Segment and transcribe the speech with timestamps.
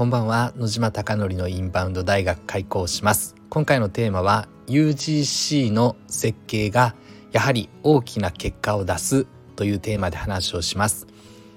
[0.00, 0.54] こんばんは。
[0.56, 3.34] 野島貴則のインバウンド大学開校します。
[3.50, 6.94] 今回のテーマは UGC の設計が
[7.32, 9.26] やはり大きな結果を出す
[9.56, 11.06] というテーマで話をします。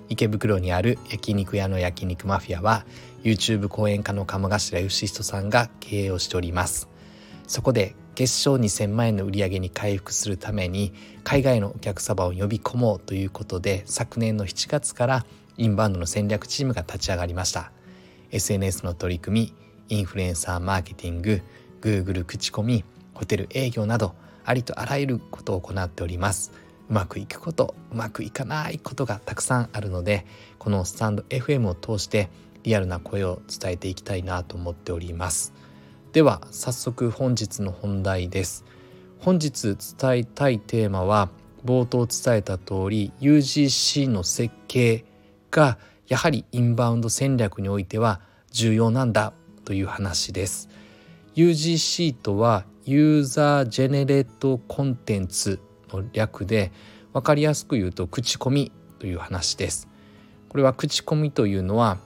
[0.10, 2.86] 池袋にある焼肉屋の焼肉マフィアは
[3.24, 6.90] YouTube 講演家の鴨頭義人さんが経営をしております。
[7.48, 10.92] そこで月賞2000万円の売り上げに回復するために
[11.24, 17.72] 海外のお客様を呼び込もうということで昨年の7月からインバウンドの戦略チームが立ち上がりました。
[18.34, 19.54] SNS の取り組
[19.90, 21.42] みインフルエンサーマーケティング
[21.82, 22.84] Google 口コミ
[23.14, 26.52] ホテル営業などありとあらゆることを行っております。
[26.90, 30.26] うまくいくことうまくいかないことがたくさんあるので
[30.58, 32.30] このスタンド FM を通して
[32.64, 35.54] リアルな声を伝えていきたいなと思っております。
[36.12, 38.66] では早速本日の本題です。
[39.20, 41.30] 本日伝えたいテーマは
[41.64, 45.06] 冒頭伝えた通り UGC の設計
[45.50, 45.78] が
[46.08, 48.22] やはりインバウンド戦略においては
[48.54, 49.34] 重要なんだ
[49.66, 50.70] という話です。
[51.36, 55.60] UGC とはユーザージェネレートコンテンツ
[55.92, 56.72] の略で
[57.14, 59.88] 分かりやすく言うと口コミという話です。
[60.50, 61.98] これは口コミというのは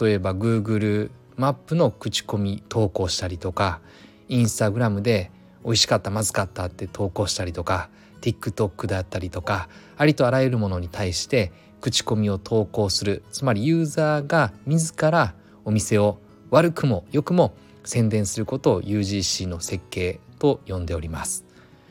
[0.00, 3.80] 例えば Google マップの口コミ投稿したりとか
[4.28, 5.32] インスタグラムで
[5.64, 13.24] 美味しかったまずかったって投稿したりとか TikTok だったりとかありとあらゆるものに対して口コミを投稿する。
[13.32, 16.18] つまりユーザーが自らお店を
[16.50, 21.44] 悪くも良くも宣伝することを UGC の設計と呼んでおります。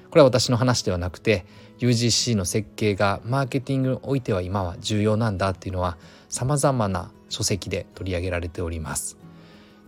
[0.09, 1.45] これは私の話ではなくて
[1.79, 5.97] UGC の設計がマーケティングにおいては今は重要なんだっていうのは
[6.29, 9.17] さまざまな書籍で取り上げられております。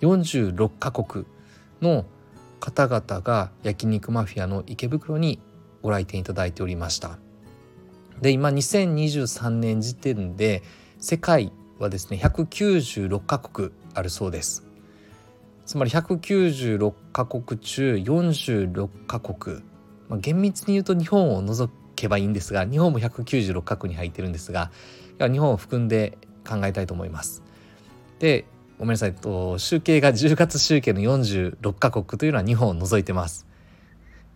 [0.00, 1.24] 46カ国
[1.80, 2.04] の
[2.60, 5.40] 方々が焼肉マフィアの池袋に
[5.82, 7.18] ご来店いただいておりました。
[8.20, 10.62] で今2023年時点で
[10.98, 14.66] 世界はですね196カ国あるそうです。
[15.66, 19.62] つまり196カ国中46カ国、
[20.14, 24.70] まあ、厳密に言うと日本を除けばいいんですが日本も196カ国に入ってるんですが
[25.18, 27.42] 日本を含んで考えたいと思います。
[28.18, 28.44] で
[28.78, 33.46] ごめんなさいと集計が10月集計の46カ国というのは日本を除いてます。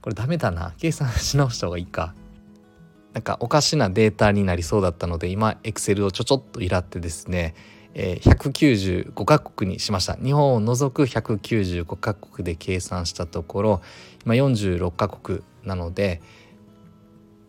[0.01, 2.15] これダメだな計算し直した方がいいか。
[3.13, 7.55] なんかおかしなデータになりそうだったので今エクセルをちょちょっといらってですね、
[8.01, 10.15] え、195カ国にしました。
[10.15, 13.83] 日本を除く195カ国で計算したところ
[14.25, 16.23] 今46カ国なので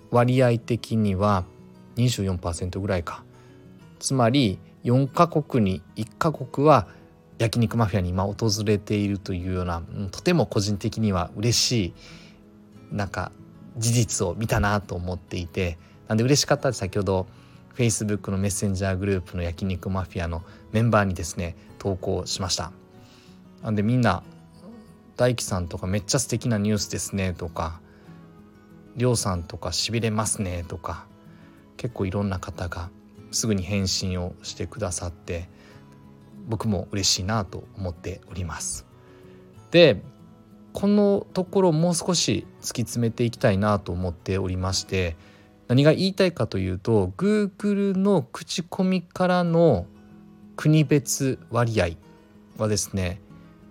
[0.09, 1.45] 割合的には
[1.97, 3.23] 24%ぐらいか。
[3.99, 6.87] つまり4カ国に1カ国は
[7.37, 11.93] 焼肉マフィアに今訪れているというようなとても個人的には嬉しい
[12.91, 13.31] なんか
[13.77, 15.77] 事実を見たなと思っていて
[16.07, 17.27] なんで嬉しかった先ほど
[17.79, 22.73] Facebook のメッセンジャーグループの焼肉マフィアのメンバーにですね投稿しました。
[23.63, 24.21] なんでみんな
[25.15, 27.79] 大樹さんとかめっちゃ素敵なニュースですねとか
[28.97, 31.05] りょうさんとかしびれますねとか
[31.77, 32.89] 結構いろんな方が
[33.31, 35.47] すぐに返信をしてくださって
[36.49, 38.85] 僕も嬉しいなと思っております。
[39.71, 40.01] で
[40.73, 45.15] このところもう少し突き詰めていきたいなと思っておりまして
[45.69, 49.85] 何が言いたいかというと Google の口コミからの
[50.55, 51.89] 国別割合
[52.57, 53.21] はですね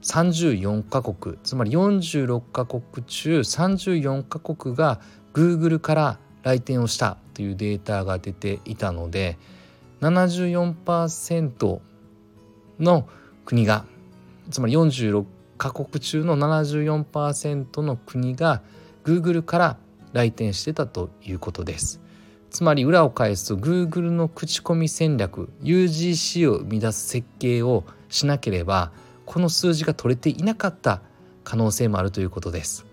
[0.02, 5.00] 34カ国つまり46カ国中34カ国が
[5.34, 9.36] Google から来店をしたというデータが出ていたので
[10.00, 11.80] 74%
[12.78, 13.08] の
[13.44, 13.84] 国が
[14.52, 15.24] つまり46
[15.58, 18.62] カ国中の74%の国が
[19.02, 19.76] Google から
[20.12, 22.00] 来店してたということです。
[22.50, 28.90] つまり裏を返すと Google の口コミ戦略 UGC を生み出す設計をしなければ
[29.26, 31.02] この数字が取れていなかった
[31.44, 32.86] 可能性もあるということです。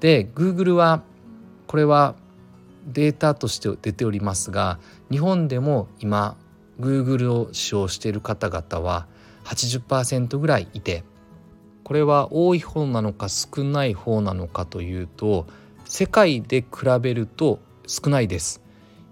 [0.00, 1.02] で Google は
[1.66, 2.14] これは
[2.86, 4.78] データとして出ておりますが
[5.10, 6.36] 日本でも今
[6.80, 9.06] Google を使用している方々は
[9.44, 11.04] 80%ぐらいいて
[11.84, 15.46] これは多い方なのか少ない方なのかというと
[15.88, 16.66] 世界で比
[17.00, 18.60] べると少ないです。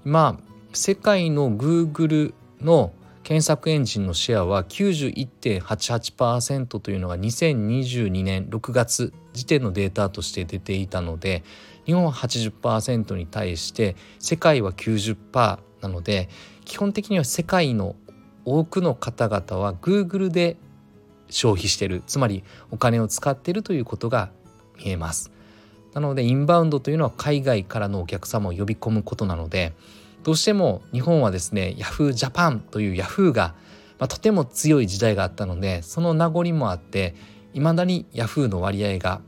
[0.04, 0.38] 今
[0.74, 2.92] 世界の Google の
[3.22, 11.42] 検索エンジンのシェアは91.88%というのが2022年6月時点のデータとして出ていたので
[11.86, 16.28] 日本は80%に対して世界は90%なので
[16.66, 17.96] 基本的には世界の
[18.44, 20.58] 多くの方々は Google で
[21.30, 24.30] 消費してるつまりお金を使ってるということが
[24.76, 25.32] 見えます。
[25.96, 29.72] なのでインバウンドというのは海外からのお客様を呼び込むことなので
[30.24, 32.12] どうしても日本はですね Yahoo!
[32.12, 33.32] ジャパンという Yahoo!
[33.32, 33.54] が、
[33.98, 37.14] まあ、とても強い時代があったのでその名残もあって
[37.54, 38.48] いまだに Yahoo!
[38.48, 39.22] の割合が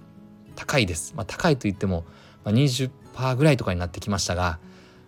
[0.56, 1.14] 高いです。
[1.16, 2.04] まあ、高いといっても、
[2.44, 4.58] 20%ぐらいとかになってきましたが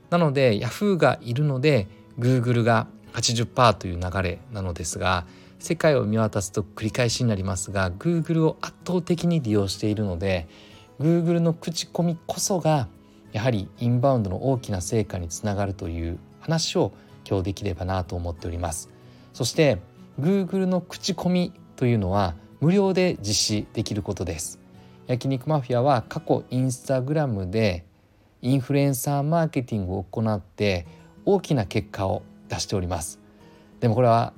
[0.09, 0.97] なので Yahoo!
[0.97, 5.27] がいるので Google が80%という流れなのですが
[5.59, 10.49] 世界を見渡すと繰り返しになりますが Google を圧倒的に利用しているので
[11.01, 12.87] Google の口コミこそが
[13.33, 16.93] やはりインバウンドの大きな成果につながるという話を
[17.27, 18.91] 今日できればなと思っております。
[19.33, 19.79] そして
[20.21, 24.61] Google の口コミというのは無料で実施できることです。
[25.07, 27.87] 焼肉マフィアは過去インスタグラムで
[28.43, 30.87] インフルエンサーマーケティングを行って
[31.25, 33.19] 大きな結果を出しております。
[33.81, 34.35] でもこれは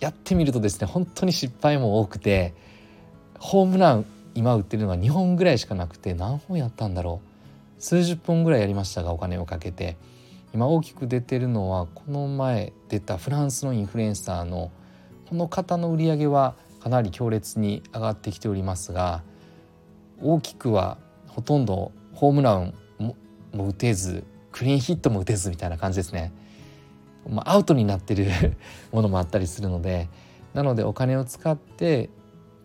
[0.00, 2.52] やってみるとですね本当に失敗も多くて
[3.38, 7.20] ホームラン今売ってるのが2本ぐらいしかなくて何本やったんだろ
[7.78, 9.96] う数十本ぐらいやりましたがお金をかけて
[10.52, 14.70] 今大きく出てるのはこの前出たフランスのインフルエンサーの
[15.28, 19.22] この方の売り上げはかなり強烈に上がってきておりますが
[20.20, 20.98] 大きくは
[21.28, 26.32] ほとんどホームランも打てずクリーンヒットも打てずみたいな感じですね。
[27.28, 28.26] まあ、アウトになってる
[28.92, 30.08] ものもあったりするので
[30.54, 32.08] なのでお金を使って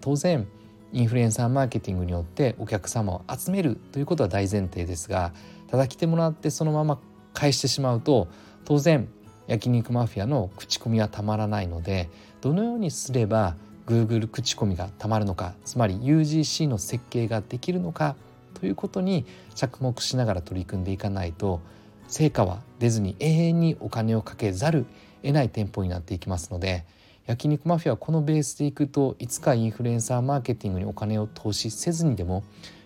[0.01, 0.47] 当然
[0.95, 5.33] インフルエンサーマーケティングによってお客様を集めるということは大前提ですが
[5.67, 6.99] ただ来てもらってそのまま
[7.33, 8.29] 返してしまうと
[8.63, 9.09] 当然
[9.47, 12.09] 焼肉マフィアの口コミはたまらないので
[12.39, 18.15] どのようにすれば Google 口コミがたまるのかつまり UGC の設計ができるのか
[18.53, 21.59] ということに着目しながら取り組んでいかないと
[22.07, 24.85] 成果は出ずに永遠にお金をかけざる
[25.23, 26.85] 得ない店舗になっていきますので
[27.27, 32.43] 焼肉マフィアはこのベースでいくといつかインフルエンサーマーケティングにお金を投資せずにでも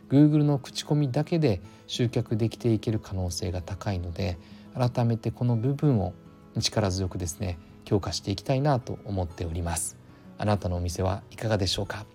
[0.10, 4.38] Google の口コミだけで集客できていける可能性が高いので
[4.74, 6.14] 改めてこの部分を
[6.58, 9.98] 力強くですね強化していきたいなと思っております。
[10.38, 12.06] あなたのお店はいかがでしょうか？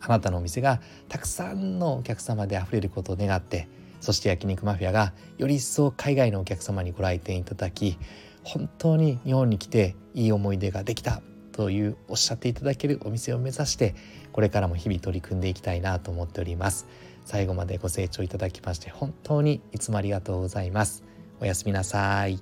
[0.00, 3.68] あなたのお店がたくさんのお客様であふれることを願って
[4.00, 7.98] そして焼肉マフィアがより一層海外のお客様にご来店いただき
[8.48, 11.20] 本当に日本に来ていい思い出ができた
[11.52, 13.94] というおっしゃっていただけるお店を目指して
[14.32, 16.86] これからも日々取り組んでいきたいなと思っております。
[17.26, 21.04] 最後までご清聴いただきまして本当にいつもありがとうございます。
[21.40, 22.40] おやすみなさい。